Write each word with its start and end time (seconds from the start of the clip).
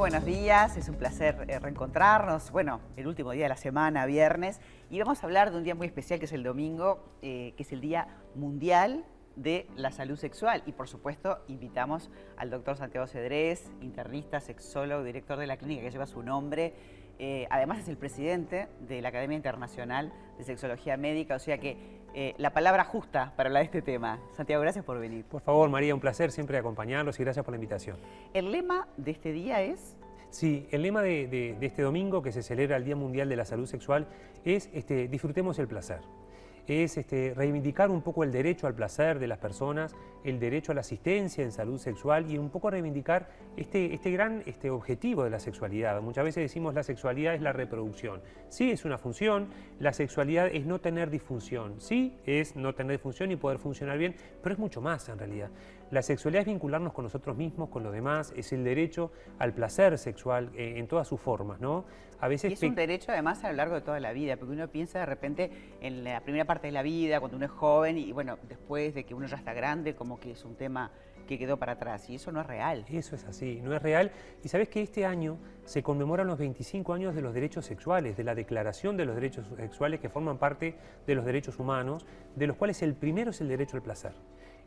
buenos 0.00 0.24
días, 0.24 0.78
es 0.78 0.88
un 0.88 0.94
placer 0.94 1.44
eh, 1.46 1.58
reencontrarnos. 1.58 2.50
Bueno, 2.52 2.80
el 2.96 3.06
último 3.06 3.32
día 3.32 3.42
de 3.42 3.48
la 3.50 3.56
semana, 3.58 4.06
viernes, 4.06 4.58
y 4.88 4.98
vamos 4.98 5.22
a 5.22 5.26
hablar 5.26 5.50
de 5.50 5.58
un 5.58 5.62
día 5.62 5.74
muy 5.74 5.86
especial 5.86 6.18
que 6.18 6.24
es 6.24 6.32
el 6.32 6.42
domingo, 6.42 7.04
eh, 7.20 7.52
que 7.54 7.64
es 7.64 7.70
el 7.70 7.82
Día 7.82 8.08
Mundial 8.34 9.04
de 9.36 9.66
la 9.76 9.92
Salud 9.92 10.16
Sexual. 10.16 10.62
Y 10.64 10.72
por 10.72 10.88
supuesto, 10.88 11.40
invitamos 11.48 12.10
al 12.38 12.48
doctor 12.48 12.78
Santiago 12.78 13.06
Cedrés, 13.06 13.70
internista, 13.82 14.40
sexólogo, 14.40 15.04
director 15.04 15.38
de 15.38 15.46
la 15.46 15.58
clínica 15.58 15.82
que 15.82 15.90
lleva 15.90 16.06
su 16.06 16.22
nombre. 16.22 16.72
Eh, 17.18 17.46
además 17.50 17.80
es 17.80 17.88
el 17.88 17.98
presidente 17.98 18.68
de 18.88 19.02
la 19.02 19.10
Academia 19.10 19.36
Internacional 19.36 20.14
de 20.38 20.44
Sexología 20.44 20.96
Médica, 20.96 21.34
o 21.34 21.38
sea 21.40 21.58
que 21.58 22.00
la 22.38 22.52
palabra 22.52 22.82
justa 22.82 23.32
para 23.36 23.50
hablar 23.50 23.62
de 23.62 23.66
este 23.66 23.82
tema. 23.82 24.18
Santiago, 24.32 24.60
gracias 24.62 24.84
por 24.84 24.98
venir. 24.98 25.24
Por 25.26 25.42
favor, 25.42 25.68
María, 25.70 25.94
un 25.94 26.00
placer 26.00 26.32
siempre 26.32 26.58
acompañarlos 26.58 27.20
y 27.20 27.22
gracias 27.22 27.44
por 27.44 27.52
la 27.52 27.56
invitación. 27.56 27.98
El 28.34 28.50
lema 28.50 28.88
de 28.96 29.12
este 29.12 29.30
día 29.30 29.62
es... 29.62 29.96
Sí, 30.30 30.68
el 30.70 30.82
lema 30.82 31.02
de, 31.02 31.56
este 31.60 31.82
domingo 31.82 32.22
que 32.22 32.30
se 32.32 32.42
celebra 32.42 32.76
el 32.76 32.84
Día 32.84 32.96
Mundial 32.96 33.28
de 33.28 33.36
la 33.36 33.44
Salud 33.44 33.66
Sexual 33.66 34.06
es 34.44 34.70
este, 34.72 35.08
disfrutemos 35.08 35.58
el 35.58 35.66
placer 35.66 36.00
es 36.70 36.96
este, 36.96 37.34
reivindicar 37.34 37.90
un 37.90 38.02
poco 38.02 38.22
el 38.22 38.30
derecho 38.30 38.66
al 38.66 38.74
placer 38.74 39.18
de 39.18 39.26
las 39.26 39.38
personas, 39.38 39.94
el 40.24 40.38
derecho 40.38 40.72
a 40.72 40.74
la 40.74 40.82
asistencia 40.82 41.42
en 41.42 41.52
salud 41.52 41.78
sexual 41.78 42.30
y 42.30 42.38
un 42.38 42.50
poco 42.50 42.70
reivindicar 42.70 43.28
este, 43.56 43.92
este 43.92 44.10
gran 44.10 44.42
este, 44.46 44.70
objetivo 44.70 45.24
de 45.24 45.30
la 45.30 45.40
sexualidad. 45.40 46.00
Muchas 46.00 46.24
veces 46.24 46.42
decimos 46.42 46.74
la 46.74 46.82
sexualidad 46.82 47.34
es 47.34 47.42
la 47.42 47.52
reproducción. 47.52 48.20
Sí, 48.48 48.70
es 48.70 48.84
una 48.84 48.98
función, 48.98 49.48
la 49.78 49.92
sexualidad 49.92 50.48
es 50.48 50.66
no 50.66 50.80
tener 50.80 51.10
disfunción. 51.10 51.80
Sí, 51.80 52.16
es 52.24 52.54
no 52.56 52.74
tener 52.74 52.92
disfunción 52.92 53.32
y 53.32 53.36
poder 53.36 53.58
funcionar 53.58 53.98
bien, 53.98 54.14
pero 54.42 54.52
es 54.52 54.58
mucho 54.58 54.80
más 54.80 55.08
en 55.08 55.18
realidad. 55.18 55.50
La 55.90 56.02
sexualidad 56.02 56.42
es 56.42 56.46
vincularnos 56.46 56.92
con 56.92 57.04
nosotros 57.04 57.36
mismos, 57.36 57.68
con 57.68 57.82
los 57.82 57.92
demás, 57.92 58.32
es 58.36 58.52
el 58.52 58.62
derecho 58.62 59.10
al 59.40 59.52
placer 59.52 59.98
sexual 59.98 60.52
eh, 60.54 60.74
en 60.76 60.86
todas 60.86 61.08
sus 61.08 61.20
formas, 61.20 61.60
¿no? 61.60 61.84
A 62.20 62.28
veces 62.28 62.50
y 62.50 62.54
es 62.54 62.62
un 62.62 62.76
derecho 62.76 63.10
además 63.10 63.42
a 63.42 63.50
lo 63.50 63.56
largo 63.56 63.74
de 63.74 63.80
toda 63.80 63.98
la 63.98 64.12
vida, 64.12 64.36
porque 64.36 64.52
uno 64.52 64.68
piensa 64.68 65.00
de 65.00 65.06
repente 65.06 65.50
en 65.80 66.04
la 66.04 66.20
primera 66.20 66.44
parte 66.44 66.68
de 66.68 66.72
la 66.72 66.82
vida, 66.82 67.18
cuando 67.18 67.36
uno 67.36 67.46
es 67.46 67.50
joven, 67.50 67.98
y 67.98 68.12
bueno, 68.12 68.38
después 68.48 68.94
de 68.94 69.02
que 69.02 69.14
uno 69.14 69.26
ya 69.26 69.36
está 69.36 69.52
grande, 69.52 69.96
como 69.96 70.20
que 70.20 70.30
es 70.30 70.44
un 70.44 70.54
tema 70.54 70.92
que 71.26 71.38
quedó 71.38 71.56
para 71.56 71.72
atrás, 71.72 72.08
y 72.08 72.16
eso 72.16 72.30
no 72.30 72.40
es 72.40 72.46
real. 72.46 72.84
Eso 72.88 73.16
es 73.16 73.24
así, 73.24 73.60
no 73.60 73.74
es 73.74 73.82
real. 73.82 74.12
Y 74.44 74.48
sabes 74.48 74.68
que 74.68 74.82
este 74.82 75.04
año 75.04 75.38
se 75.64 75.82
conmemoran 75.82 76.28
los 76.28 76.38
25 76.38 76.92
años 76.92 77.16
de 77.16 77.22
los 77.22 77.34
derechos 77.34 77.66
sexuales, 77.66 78.16
de 78.16 78.22
la 78.22 78.36
Declaración 78.36 78.96
de 78.96 79.06
los 79.06 79.16
Derechos 79.16 79.46
Sexuales 79.56 79.98
que 79.98 80.08
forman 80.08 80.38
parte 80.38 80.76
de 81.04 81.14
los 81.16 81.24
derechos 81.24 81.58
humanos, 81.58 82.06
de 82.36 82.46
los 82.46 82.56
cuales 82.56 82.80
el 82.82 82.94
primero 82.94 83.30
es 83.30 83.40
el 83.40 83.48
derecho 83.48 83.76
al 83.76 83.82
placer 83.82 84.12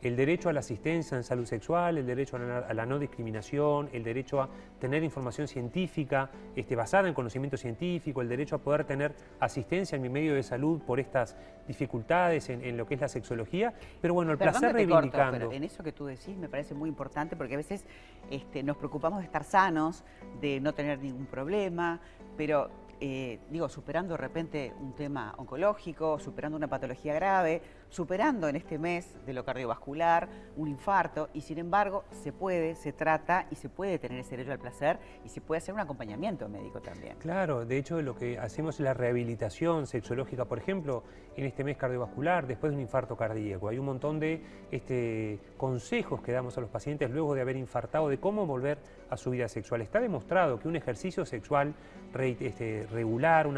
el 0.03 0.17
derecho 0.17 0.49
a 0.49 0.53
la 0.53 0.59
asistencia 0.59 1.15
en 1.15 1.23
salud 1.23 1.45
sexual, 1.45 1.97
el 1.97 2.05
derecho 2.05 2.35
a 2.35 2.73
la, 2.73 2.85
no 2.85 2.99
discriminación, 2.99 3.89
el 3.93 4.03
derecho 4.03 4.41
a 4.41 4.49
tener 4.79 5.01
información 5.01 5.47
científica 5.47 6.29
este, 6.55 6.75
basada 6.75 7.07
en 7.07 7.13
conocimiento 7.13 7.55
científico, 7.55 8.21
el 8.21 8.27
derecho 8.27 8.57
a 8.57 8.59
poder 8.59 8.83
tener 8.83 9.15
asistencia 9.39 9.95
en 9.95 10.01
mi 10.01 10.09
medio 10.09 10.35
de 10.35 10.43
salud 10.43 10.81
por 10.81 10.99
estas 10.99 11.37
dificultades 11.67 12.49
en, 12.49 12.75
lo 12.75 12.85
que 12.85 12.95
es 12.95 13.01
la 13.01 13.07
sexología, 13.07 13.73
pero 14.01 14.13
bueno, 14.13 14.33
el 14.33 14.37
placer 14.37 14.73
reivindicando. 14.73 15.51
en 15.51 15.63
eso 15.63 15.83
que 15.83 15.93
tú 15.93 16.05
decís 16.05 16.35
me 16.35 16.49
parece 16.49 16.73
muy 16.73 16.89
importante 16.89 17.37
porque 17.37 17.53
a 17.53 17.57
veces 17.57 17.85
este, 18.29 18.61
nos 18.61 18.75
preocupamos 18.75 19.19
de 19.19 19.25
estar 19.25 19.45
sanos, 19.45 20.03
de 20.41 20.59
no 20.59 20.73
tener 20.73 20.99
ningún 20.99 21.27
problema, 21.27 22.01
pero 22.35 22.69
eh, 23.05 23.39
digo, 23.49 23.67
superando 23.67 24.13
de 24.13 24.17
repente 24.17 24.73
un 24.79 24.93
tema 24.93 25.33
oncológico, 25.37 26.19
superando 26.19 26.55
una 26.55 26.69
patología 26.69 27.13
grave, 27.13 27.61
superando 27.93 28.47
en 28.47 28.55
este 28.55 28.79
mes 28.79 29.13
de 29.23 29.33
lo 29.33 29.45
cardiovascular 29.45 30.27
un 30.57 30.67
infarto, 30.67 31.29
y 31.31 31.41
sin 31.41 31.59
embargo 31.59 32.05
se 32.09 32.31
puede, 32.31 32.73
se 32.73 32.91
trata 32.91 33.45
y 33.51 33.55
se 33.55 33.69
puede 33.69 33.99
tener 33.99 34.19
ese 34.19 34.31
derecho 34.31 34.51
al 34.51 34.57
placer 34.57 34.97
y 35.23 35.29
se 35.29 35.41
puede 35.41 35.59
hacer 35.59 35.75
un 35.75 35.79
acompañamiento 35.79 36.49
médico 36.49 36.81
también. 36.81 37.17
Claro, 37.19 37.65
de 37.65 37.77
hecho 37.77 38.01
lo 38.01 38.15
que 38.15 38.39
hacemos 38.39 38.75
es 38.75 38.81
la 38.81 38.95
rehabilitación 38.95 39.85
sexológica, 39.85 40.45
por 40.45 40.57
ejemplo, 40.57 41.03
en 41.37 41.45
este 41.45 41.63
mes 41.63 41.77
cardiovascular, 41.77 42.47
después 42.47 42.71
de 42.71 42.77
un 42.77 42.81
infarto 42.81 43.15
cardíaco. 43.15 43.69
Hay 43.69 43.77
un 43.77 43.85
montón 43.85 44.19
de 44.19 44.41
este, 44.71 45.39
consejos 45.57 46.21
que 46.21 46.31
damos 46.31 46.57
a 46.57 46.61
los 46.61 46.71
pacientes 46.71 47.11
luego 47.11 47.35
de 47.35 47.41
haber 47.41 47.57
infartado 47.57 48.09
de 48.09 48.19
cómo 48.19 48.47
volver 48.47 48.79
a 49.11 49.17
su 49.17 49.29
vida 49.29 49.47
sexual. 49.47 49.81
Está 49.81 49.99
demostrado 49.99 50.59
que 50.59 50.67
un 50.67 50.75
ejercicio 50.75 51.25
sexual 51.25 51.75
este, 52.19 52.87
regular, 52.91 53.47
un, 53.47 53.57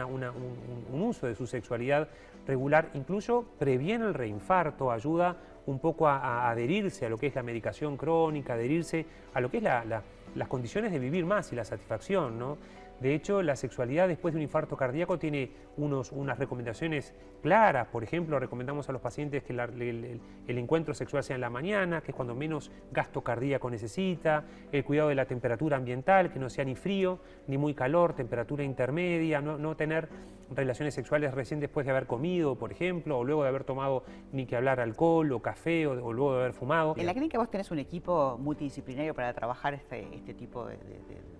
uso 0.94 1.28
de 1.28 1.35
su 1.35 1.47
sexualidad 1.47 2.07
regular, 2.47 2.90
incluso 2.94 3.45
previene 3.59 4.06
el 4.06 4.13
reinfarto, 4.25 4.91
ayuda 4.91 5.36
un 5.68 5.80
poco 5.80 6.08
a, 6.08 6.50
adherirse 6.50 7.06
a 7.06 7.09
lo 7.09 7.18
que 7.18 7.28
es 7.28 7.36
la 7.36 7.44
medicación 7.44 7.97
crónica, 7.97 8.53
adherirse 8.53 9.06
a 9.34 9.41
lo 9.41 9.50
que 9.50 9.58
es 9.58 9.63
las 9.63 10.47
condiciones 10.47 10.91
de 10.91 11.00
vivir 11.00 11.25
más 11.25 11.52
y 11.53 11.56
la 11.56 11.63
satisfacción, 11.63 12.38
¿no? 12.38 12.58
De 13.00 13.13
hecho, 13.13 13.41
la 13.41 13.56
sexualidad 13.56 14.07
después 14.07 14.33
de 14.33 14.38
un 14.38 14.44
infarto 14.44 14.78
cardíaco 14.78 15.19
tiene 15.19 15.51
unos, 15.78 16.11
unas 16.11 16.39
recomendaciones 16.39 17.13
claras. 17.41 17.88
Por 17.88 18.03
ejemplo, 18.03 18.39
recomendamos 18.39 18.88
a 18.89 18.94
los 18.94 19.01
pacientes 19.01 19.44
que 19.44 19.53
el, 19.53 20.57
encuentro 20.57 20.94
sexual 20.94 21.23
sea 21.23 21.35
en 21.35 21.41
la 21.41 21.50
mañana, 21.50 22.01
que 22.01 22.11
es 22.11 22.16
cuando 22.16 22.33
menos 22.35 22.72
gasto 22.91 23.22
cardíaco 23.22 23.69
necesita, 23.69 24.45
el 24.72 24.83
cuidado 24.85 25.09
de 25.09 25.16
la 25.16 25.25
temperatura 25.25 25.78
ambiental, 25.78 26.31
que 26.31 26.39
no 26.39 26.50
sea 26.50 26.63
ni 26.63 26.75
frío 26.75 27.19
ni 27.47 27.57
muy 27.57 27.73
calor, 27.73 28.13
temperatura 28.13 28.63
intermedia, 28.63 29.41
no, 29.41 29.75
tener 29.75 30.07
relaciones 30.56 30.94
sexuales 30.94 31.33
recién 31.33 31.59
después 31.59 31.85
de 31.85 31.91
haber 31.91 32.06
comido, 32.07 32.56
por 32.56 32.72
ejemplo, 32.72 33.19
o 33.19 33.23
luego 33.23 33.44
de 33.44 33.50
haber 33.50 33.63
tomado 33.63 34.03
ni 34.31 34.45
que 34.45 34.56
hablar 34.56 34.79
alcohol 34.79 35.31
o 35.33 35.41
café 35.41 35.85
o, 35.85 36.13
luego 36.13 36.33
de 36.33 36.41
haber 36.41 36.53
fumado. 36.53 36.95
En 36.97 37.06
la 37.06 37.13
clínica 37.13 37.38
vos 37.38 37.50
tenés 37.50 37.69
un 37.72 37.79
equipo 37.79 38.38
multidisciplinario 38.39 39.13
para 39.13 39.33
trabajar 39.33 39.73
este, 39.73 40.07
este 40.16 40.33
tipo 40.33 40.67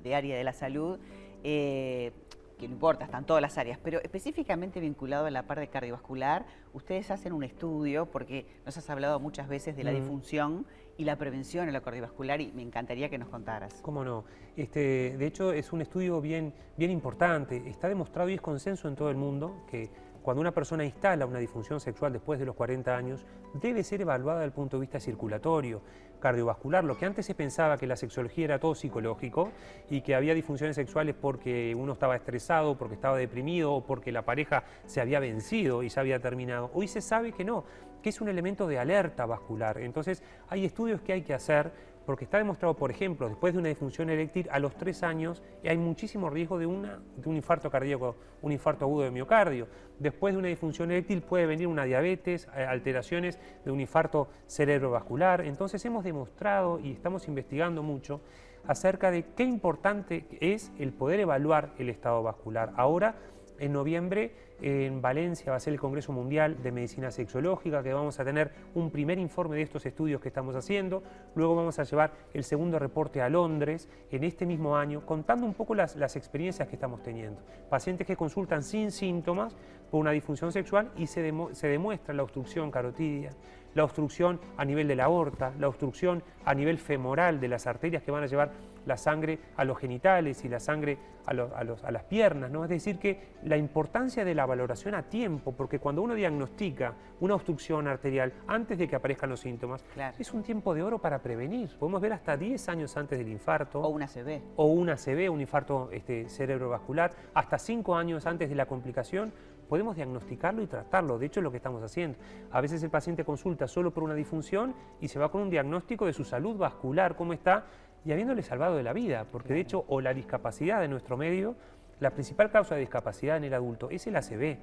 de 0.03 0.16
área 0.16 0.35
de 0.35 0.43
la 0.43 0.53
salud. 0.53 0.99
Eh, 1.47 2.11
que 2.57 2.67
no 2.67 2.73
importa, 2.73 3.06
están 3.06 3.25
todas 3.25 3.41
las 3.41 3.57
áreas, 3.57 3.78
pero 3.83 4.00
específicamente 4.01 4.79
vinculado 4.79 5.25
a 5.25 5.31
la 5.31 5.44
parte 5.44 5.67
cardiovascular, 5.67 6.45
ustedes 6.73 7.11
hacen 7.11 7.33
un 7.33 7.44
estudio, 7.44 8.07
porque 8.07 8.47
nos 8.66 8.75
has 8.78 8.89
hablado 8.89 9.19
muchas 9.19 9.47
veces 9.47 9.75
de 9.75 9.84
la 9.84 9.91
disfunción 9.91 10.66
y 10.97 11.03
la 11.03 11.17
prevención 11.17 11.67
en 11.67 11.73
lo 11.73 11.84
cardiovascular 11.84 12.41
y 12.41 12.51
me 12.53 12.61
encantaría 12.61 13.09
que 13.09 13.17
nos 13.17 13.29
contaras. 13.29 13.81
¿Cómo 13.81 14.03
no? 14.03 14.23
Este, 14.55 15.17
de 15.17 15.28
hecho, 15.28 15.51
es 15.51 15.72
un 15.72 15.81
estudio 15.81 16.19
bien, 16.19 16.53
bien 16.78 16.89
importante, 16.89 17.61
está 17.67 17.89
demostrado 17.89 18.29
y 18.29 18.34
es 18.35 18.41
consenso 18.41 18.88
en 18.88 18.95
todo 18.95 19.09
el 19.11 19.17
mundo 19.17 19.66
que 19.69 19.89
cuando 20.25 20.41
una 20.41 20.51
persona 20.51 20.83
instala 20.83 21.27
una 21.27 21.37
disfunción 21.37 21.79
sexual 21.79 22.11
después 22.11 22.39
de 22.39 22.47
los 22.47 22.55
40 22.55 22.97
años, 22.97 23.27
debe 23.53 23.83
ser 23.83 24.01
evaluada 24.01 24.39
desde 24.39 24.47
el 24.47 24.53
punto 24.53 24.77
de 24.77 24.81
vista 24.81 24.99
circulatorio, 24.99 25.83
cardiovascular. 26.19 26.83
Lo 26.83 26.97
que 26.97 27.05
antes 27.05 27.27
se 27.27 27.35
pensaba 27.35 27.77
que 27.77 27.85
la 27.85 27.95
sexología 27.95 28.45
era 28.45 28.59
todo 28.59 28.73
psicológico 28.73 29.51
y 29.87 30.01
que 30.01 30.15
había 30.15 30.33
disfunciones 30.33 30.77
sexuales 30.77 31.13
porque 31.13 31.75
uno 31.77 31.93
estaba 31.93 32.15
estresado, 32.15 32.75
porque 32.75 32.95
estaba 32.95 33.17
deprimido 33.17 33.71
o 33.71 33.85
porque 33.85 34.11
la 34.11 34.23
pareja 34.23 34.63
se 34.87 34.99
había 34.99 35.19
vencido 35.19 35.83
y 35.83 35.91
se 35.91 35.99
había 35.99 36.19
terminado. 36.19 36.71
Hoy 36.73 36.87
se 36.87 37.01
sabe 37.01 37.31
que 37.31 37.45
no, 37.45 37.63
que 38.01 38.09
es 38.09 38.19
un 38.19 38.27
elemento 38.27 38.65
de 38.65 38.79
alerta 38.79 39.27
vascular. 39.27 39.77
Entonces 39.77 40.23
hay 40.49 40.65
estudios 40.65 41.01
que 41.01 41.13
hay 41.13 41.21
que 41.21 41.35
hacer 41.35 41.71
porque 42.05 42.25
está 42.25 42.38
demostrado, 42.38 42.75
por 42.75 42.91
ejemplo, 42.91 43.27
después 43.27 43.53
de 43.53 43.59
una 43.59 43.69
disfunción 43.69 44.09
eréctil, 44.09 44.47
a 44.51 44.59
los 44.59 44.75
tres 44.75 45.03
años 45.03 45.41
hay 45.63 45.77
muchísimo 45.77 46.29
riesgo 46.29 46.59
de, 46.59 46.66
un 46.66 46.88
infarto 47.25 47.69
cardíaco, 47.71 48.16
un 48.41 48.51
infarto 48.51 48.85
agudo 48.85 49.03
de 49.03 49.11
miocardio. 49.11 49.67
Después 49.97 50.33
de 50.33 50.39
una 50.39 50.47
disfunción 50.49 50.91
eréctil 50.91 51.21
puede 51.21 51.45
venir 51.45 51.67
una 51.67 51.83
diabetes, 51.85 52.47
eh, 52.55 52.63
alteraciones 52.63 53.39
de 53.63 53.71
un 53.71 53.79
infarto 53.81 54.29
cerebrovascular. 54.47 55.41
Entonces 55.41 55.83
hemos 55.85 56.03
demostrado 56.03 56.79
y 56.79 56.91
estamos 56.91 57.27
investigando 57.27 57.81
mucho 57.81 58.22
acerca 58.67 59.11
de 59.11 59.25
qué 59.35 59.43
importante 59.43 60.25
es 60.41 60.72
el 60.77 60.91
poder 60.93 61.19
evaluar 61.19 61.73
el 61.77 61.89
estado 61.89 62.22
vascular. 62.23 62.72
Ahora, 62.75 63.16
en 63.59 63.73
noviembre, 63.73 64.31
en 64.61 65.01
Valencia 65.01 65.51
va 65.51 65.57
a 65.57 65.59
ser 65.59 65.73
el 65.73 65.79
Congreso 65.79 66.11
Mundial 66.11 66.61
de 66.63 66.71
Medicina 66.71 67.11
Sexológica, 67.11 67.83
que 67.83 67.93
vamos 67.93 68.19
a 68.19 68.25
tener 68.25 68.51
un 68.73 68.90
primer 68.90 69.19
informe 69.19 69.57
de 69.57 69.61
estos 69.61 69.85
estudios 69.85 70.22
que 70.22 70.29
estamos 70.29 70.55
haciendo. 70.55 71.03
Luego 71.35 71.55
vamos 71.55 71.78
a 71.79 71.84
llevar 71.84 72.13
el 72.34 72.43
segundo 72.43 72.79
reporte 72.79 73.22
a 73.22 73.29
Londres 73.29 73.90
en 74.11 74.23
este 74.23 74.46
mismo 74.46 74.78
año, 74.78 75.05
contando 75.05 75.46
un 75.46 75.53
poco 75.53 75.75
las, 75.75 76.16
experiencias 76.16 76.67
que 76.67 76.75
estamos 76.75 77.03
teniendo. 77.03 77.41
Pacientes 77.69 78.07
que 78.07 78.16
consultan 78.16 78.63
sin 78.63 78.91
síntomas 78.91 79.55
por 79.91 79.99
una 79.99 80.11
disfunción 80.11 80.52
sexual 80.52 80.91
y 80.96 81.07
se, 81.07 81.34
se 81.52 81.67
demuestra 81.67 82.13
la 82.13 82.23
obstrucción 82.23 82.72
carotidia, 82.72 83.31
la 83.73 83.84
obstrucción 83.84 84.40
a 84.57 84.63
nivel 84.63 84.87
de 84.87 84.96
la 84.96 85.05
aorta, 85.05 85.53
la 85.59 85.67
obstrucción 85.67 86.23
a 86.46 86.53
nivel 86.53 86.78
femoral 86.78 87.40
de 87.40 87.49
las 87.49 87.67
arterias 87.67 88.03
que 88.03 88.11
van 88.11 88.23
a 88.23 88.28
llevar 88.28 88.52
la 88.85 88.97
sangre 88.97 89.40
a 89.57 89.66
los 89.66 89.78
genitales 89.78 90.43
y 90.46 90.49
la 90.49 90.59
sangre 90.59 90.97
a, 91.25 91.34
las 91.34 92.03
piernas. 92.03 92.52
¿no? 92.52 92.63
Es 92.63 92.69
decir, 92.69 92.99
que 92.99 93.34
la 93.43 93.57
importancia 93.57 94.23
de 94.23 94.35
la 94.35 94.44
valoración 94.45 94.95
a 94.95 95.03
tiempo, 95.03 95.53
porque 95.53 95.79
cuando 95.79 96.01
uno 96.01 96.13
diagnostica 96.13 96.93
una 97.19 97.35
obstrucción 97.35 97.87
arterial 97.87 98.33
antes 98.47 98.77
de 98.77 98.87
que 98.87 98.95
aparezcan 98.95 99.29
los 99.29 99.39
síntomas, 99.39 99.83
es 100.17 100.33
un 100.33 100.43
tiempo 100.43 100.73
de 100.73 100.83
oro 100.83 100.99
para 100.99 101.19
prevenir. 101.19 101.69
Podemos 101.77 102.01
ver 102.01 102.13
hasta 102.13 102.37
10 102.37 102.69
años 102.69 102.97
antes 102.97 103.17
del 103.17 103.29
infarto. 103.29 103.81
O 103.81 103.89
una 103.89 104.07
CB. 104.07 104.41
O 104.55 104.65
una 104.65 104.95
CB, 104.95 105.29
un 105.29 105.41
infarto 105.41 105.89
este, 105.91 106.29
cerebrovascular, 106.29 107.11
hasta 107.33 107.57
5 107.57 107.95
años 107.95 108.25
antes 108.25 108.49
de 108.49 108.55
la 108.55 108.65
complicación 108.65 109.33
podemos 109.65 109.95
diagnosticarlo 109.95 110.61
y 110.61 110.67
tratarlo. 110.67 111.17
De 111.17 111.25
hecho, 111.25 111.39
es 111.39 111.43
lo 111.43 111.51
que 111.51 111.57
estamos 111.57 111.81
haciendo. 111.83 112.17
A 112.51 112.61
veces 112.61 112.83
el 112.83 112.89
paciente 112.89 113.25
consulta 113.25 113.67
solo 113.67 113.91
por 113.91 114.03
una 114.03 114.13
disfunción 114.13 114.75
y 115.01 115.07
se 115.07 115.19
va 115.19 115.31
con 115.31 115.41
un 115.41 115.49
diagnóstico 115.49 116.05
de 116.05 116.13
su 116.13 116.23
salud 116.23 116.55
vascular, 116.55 117.15
cómo 117.15 117.33
está 117.33 117.65
y 118.05 118.11
habiéndole 118.11 118.43
salvado 118.43 118.75
de 118.75 118.83
la 118.83 118.93
vida, 118.93 119.25
porque 119.31 119.53
de 119.53 119.61
hecho, 119.61 119.83
o 119.87 119.99
la 119.99 120.13
discapacidad 120.13 120.79
de 120.79 120.87
nuestro 120.87 121.17
medio, 121.17 121.55
la 121.99 122.11
principal 122.11 122.51
causa 122.51 122.75
de 122.75 122.81
discapacidad 122.81 123.37
en 123.37 123.45
el 123.45 123.53
adulto 123.53 123.89
es 123.89 124.05
el 124.07 124.15
ACV. 124.15 124.57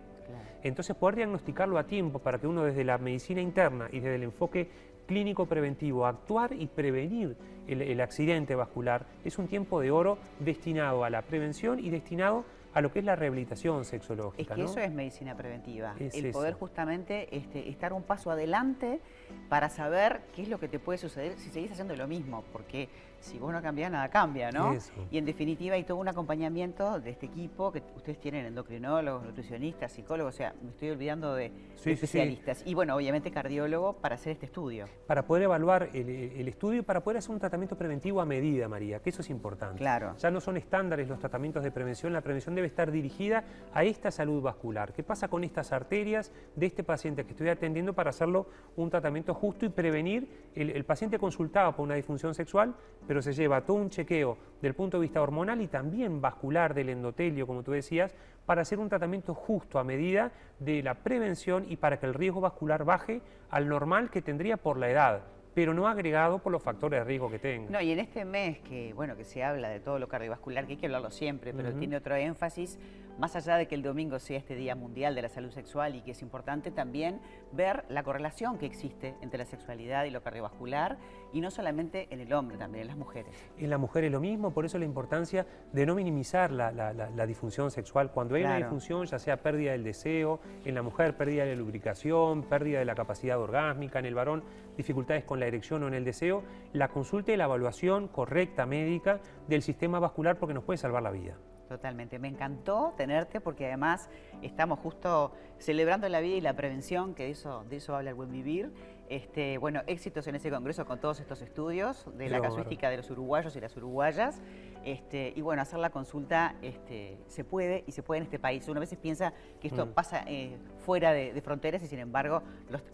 Entonces, 0.62 0.94
poder 0.96 1.16
diagnosticarlo 1.16 1.78
a 1.78 1.84
tiempo 1.84 2.18
para 2.20 2.38
que 2.38 2.46
uno 2.46 2.62
desde 2.62 2.84
la 2.84 2.98
medicina 2.98 3.40
interna 3.40 3.88
y 3.90 4.00
desde 4.00 4.16
el 4.16 4.22
enfoque 4.22 4.68
clínico 5.06 5.46
preventivo, 5.46 6.06
actuar 6.06 6.52
y 6.52 6.66
prevenir 6.66 7.36
el, 7.66 8.00
accidente 8.00 8.54
vascular, 8.54 9.06
es 9.24 9.38
un 9.38 9.48
tiempo 9.48 9.80
de 9.80 9.90
oro 9.90 10.18
destinado 10.38 11.04
a 11.04 11.10
la 11.10 11.22
prevención 11.22 11.78
y 11.78 11.90
destinado 11.90 12.44
a 12.74 12.80
lo 12.80 12.90
que 12.90 13.00
es 13.00 13.04
la 13.04 13.16
rehabilitación 13.16 13.84
sexológica. 13.84 14.54
Es 14.54 14.56
que 14.56 14.64
eso 14.64 14.80
es 14.80 14.90
medicina 14.92 15.36
preventiva, 15.36 15.94
el 15.98 16.30
poder 16.30 16.54
justamente 16.54 17.36
este, 17.36 17.68
estar 17.68 17.92
un 17.92 18.02
paso 18.02 18.30
adelante 18.30 19.00
para 19.48 19.68
saber 19.68 20.22
qué 20.34 20.42
es 20.42 20.48
lo 20.48 20.58
que 20.58 20.68
te 20.68 20.78
puede 20.78 20.98
suceder 20.98 21.36
si 21.36 21.50
seguís 21.50 21.72
haciendo 21.72 21.94
lo 21.94 22.08
mismo, 22.08 22.44
porque 22.52 22.88
si 23.22 23.38
vos 23.38 23.52
no 23.52 23.62
cambiás, 23.62 23.90
nada 23.90 24.08
cambia, 24.08 24.50
¿no? 24.50 24.76
Y 25.10 25.18
en 25.18 25.24
definitiva 25.24 25.76
hay 25.76 25.84
todo 25.84 25.98
un 25.98 26.08
acompañamiento 26.08 27.00
de 27.00 27.10
este 27.10 27.26
equipo 27.26 27.72
que 27.72 27.82
ustedes 27.96 28.18
tienen 28.18 28.46
endocrinólogos, 28.46 29.24
nutricionistas, 29.24 29.92
psicólogos, 29.92 30.34
o 30.34 30.36
sea, 30.36 30.54
me 30.60 30.70
estoy 30.70 30.90
olvidando 30.90 31.34
de, 31.34 31.52
especialistas. 31.84 32.62
y 32.66 32.74
bueno, 32.74 32.96
obviamente 32.96 33.30
cardiólogo 33.30 33.94
para 33.94 34.16
hacer 34.16 34.32
este 34.32 34.46
estudio. 34.46 34.86
Para 35.06 35.26
poder 35.26 35.44
evaluar 35.44 35.88
el, 35.94 36.48
estudio 36.48 36.80
y 36.80 36.82
para 36.82 37.02
poder 37.02 37.18
hacer 37.18 37.30
un 37.30 37.38
tratamiento 37.38 37.76
preventivo 37.76 38.20
a 38.20 38.26
medida, 38.26 38.68
María, 38.68 39.00
que 39.00 39.10
eso 39.10 39.22
es 39.22 39.30
importante. 39.30 39.78
Claro. 39.78 40.16
Ya 40.18 40.30
no 40.30 40.40
son 40.40 40.56
estándares 40.56 41.08
los 41.08 41.18
tratamientos 41.18 41.62
de 41.62 41.70
prevención, 41.70 42.12
la 42.12 42.20
prevención 42.20 42.54
debe 42.54 42.66
estar 42.66 42.90
dirigida 42.90 43.44
a 43.72 43.84
esta 43.84 44.10
salud 44.10 44.42
vascular. 44.42 44.92
¿Qué 44.92 45.02
pasa 45.02 45.28
con 45.28 45.44
estas 45.44 45.72
arterias 45.72 46.32
de 46.56 46.66
este 46.66 46.82
paciente 46.82 47.24
que 47.24 47.30
estoy 47.30 47.48
atendiendo 47.48 47.92
para 47.92 48.10
hacerlo 48.10 48.48
un 48.76 48.90
tratamiento 48.90 49.32
justo 49.34 49.64
y 49.64 49.68
prevenir? 49.68 50.50
El, 50.54 50.70
el 50.70 50.84
paciente 50.84 51.18
consultado 51.18 51.74
por 51.74 51.84
una 51.84 51.94
disfunción 51.94 52.34
sexual, 52.34 52.74
pero 53.06 53.11
se 53.20 53.34
lleva 53.34 53.62
todo 53.62 53.76
un 53.76 53.90
chequeo 53.90 54.38
del 54.62 54.74
punto 54.74 54.96
de 54.96 55.02
vista 55.02 55.20
hormonal 55.20 55.60
y 55.60 55.66
también 55.66 56.20
vascular 56.20 56.72
del 56.72 56.88
endotelio, 56.88 57.46
como 57.46 57.62
tú 57.62 57.72
decías, 57.72 58.14
para 58.46 58.62
hacer 58.62 58.78
un 58.78 58.88
tratamiento 58.88 59.34
justo 59.34 59.78
a 59.78 59.84
medida 59.84 60.32
de 60.60 60.82
la 60.82 60.94
prevención 60.94 61.66
y 61.68 61.76
para 61.76 61.98
que 61.98 62.06
el 62.06 62.14
riesgo 62.14 62.40
vascular 62.40 62.84
baje 62.84 63.20
al 63.50 63.68
normal 63.68 64.10
que 64.10 64.22
tendría 64.22 64.56
por 64.56 64.78
la 64.78 64.88
edad 64.88 65.22
pero 65.54 65.74
no 65.74 65.86
agregado 65.86 66.38
por 66.38 66.52
los 66.52 66.62
factores 66.62 67.00
de 67.00 67.04
riesgo 67.04 67.30
que 67.30 67.38
tenga. 67.38 67.70
No, 67.70 67.80
y 67.80 67.90
en 67.92 67.98
este 67.98 68.24
mes 68.24 68.58
que, 68.60 68.92
bueno, 68.94 69.16
que 69.16 69.24
se 69.24 69.42
habla 69.44 69.68
de 69.68 69.80
todo 69.80 69.98
lo 69.98 70.08
cardiovascular, 70.08 70.66
que 70.66 70.72
hay 70.72 70.78
que 70.78 70.86
hablarlo 70.86 71.10
siempre, 71.10 71.52
pero 71.52 71.72
tiene 71.74 71.96
otro 71.96 72.16
énfasis, 72.16 72.78
más 73.18 73.36
allá 73.36 73.56
de 73.56 73.66
que 73.66 73.74
el 73.74 73.82
domingo 73.82 74.18
sea 74.18 74.38
este 74.38 74.54
Día 74.54 74.74
Mundial 74.74 75.14
de 75.14 75.22
la 75.22 75.28
Salud 75.28 75.50
Sexual 75.50 75.94
y 75.96 76.00
que 76.00 76.12
es 76.12 76.22
importante 76.22 76.70
también 76.70 77.20
ver 77.52 77.84
la 77.88 78.02
correlación 78.02 78.58
que 78.58 78.66
existe 78.66 79.14
entre 79.20 79.38
la 79.38 79.44
sexualidad 79.44 80.04
y 80.04 80.10
lo 80.10 80.22
cardiovascular, 80.22 80.98
y 81.32 81.40
no 81.40 81.50
solamente 81.50 82.08
en 82.10 82.20
el 82.20 82.32
hombre, 82.32 82.56
también 82.56 82.82
en 82.82 82.88
las 82.88 82.96
mujeres. 82.96 83.34
En 83.58 83.70
la 83.70 83.78
mujer 83.78 84.04
es 84.04 84.12
lo 84.12 84.20
mismo, 84.20 84.52
por 84.52 84.64
eso 84.64 84.78
la 84.78 84.84
importancia 84.84 85.46
de 85.72 85.86
no 85.86 85.94
minimizar 85.94 86.50
la, 86.50 87.26
disfunción 87.26 87.70
sexual. 87.70 88.10
Cuando 88.10 88.34
hay 88.34 88.44
una 88.44 88.56
disfunción, 88.56 89.06
ya 89.06 89.18
sea 89.18 89.42
pérdida 89.42 89.72
del 89.72 89.84
deseo, 89.84 90.40
en 90.64 90.74
la 90.74 90.82
mujer 90.82 91.16
pérdida 91.16 91.44
de 91.44 91.50
la 91.50 91.56
lubricación, 91.56 92.42
pérdida 92.42 92.78
de 92.78 92.84
la 92.84 92.94
capacidad 92.94 93.38
orgásmica, 93.38 93.98
en 93.98 94.06
el 94.06 94.14
varón 94.14 94.42
dificultades 94.82 95.24
con 95.24 95.40
la 95.40 95.46
erección 95.46 95.82
o 95.82 95.88
en 95.88 95.94
el 95.94 96.04
deseo, 96.04 96.42
la 96.72 96.88
consulta 96.88 97.32
y 97.32 97.36
la 97.36 97.44
evaluación 97.44 98.08
correcta 98.08 98.66
médica 98.66 99.20
del 99.48 99.62
sistema 99.62 99.98
vascular 99.98 100.36
porque 100.38 100.54
nos 100.54 100.64
puede 100.64 100.78
salvar 100.78 101.02
la 101.02 101.10
vida. 101.10 101.36
Totalmente, 101.68 102.18
me 102.18 102.28
encantó 102.28 102.92
tenerte 102.98 103.40
porque 103.40 103.66
además 103.66 104.10
estamos 104.42 104.78
justo 104.80 105.32
celebrando 105.58 106.06
la 106.10 106.20
vida 106.20 106.36
y 106.36 106.40
la 106.42 106.54
prevención, 106.54 107.14
que 107.14 107.24
de 107.24 107.30
eso, 107.30 107.64
de 107.70 107.76
eso 107.76 107.96
habla 107.96 108.10
el 108.10 108.14
buen 108.14 108.30
vivir. 108.30 108.70
Este, 109.12 109.58
bueno, 109.58 109.82
éxitos 109.88 110.26
en 110.26 110.36
ese 110.36 110.50
congreso 110.50 110.86
con 110.86 110.98
todos 110.98 111.20
estos 111.20 111.42
estudios 111.42 112.06
de 112.16 112.30
la 112.30 112.40
casuística 112.40 112.88
de 112.88 112.96
los 112.96 113.10
uruguayos 113.10 113.54
y 113.54 113.60
las 113.60 113.76
uruguayas. 113.76 114.40
Este, 114.86 115.34
y 115.36 115.42
bueno, 115.42 115.60
hacer 115.60 115.80
la 115.80 115.90
consulta 115.90 116.54
este, 116.62 117.18
se 117.26 117.44
puede 117.44 117.84
y 117.86 117.92
se 117.92 118.02
puede 118.02 118.20
en 118.20 118.24
este 118.24 118.38
país. 118.38 118.66
Uno 118.68 118.78
a 118.78 118.80
veces 118.80 118.98
piensa 118.98 119.34
que 119.60 119.68
esto 119.68 119.84
mm. 119.84 119.90
pasa 119.90 120.24
eh, 120.26 120.56
fuera 120.86 121.12
de, 121.12 121.38
fronteras 121.42 121.82
y 121.82 121.88
sin 121.88 121.98
embargo 121.98 122.42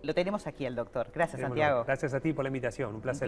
lo 0.02 0.12
tenemos 0.12 0.48
aquí 0.48 0.66
el 0.66 0.74
doctor. 0.74 1.08
Gracias, 1.14 1.40
Santiago. 1.40 1.84
Gracias 1.84 2.12
a 2.12 2.18
ti 2.18 2.32
por 2.32 2.44
la 2.44 2.48
invitación, 2.48 2.96
un 2.96 3.00
placer. 3.00 3.26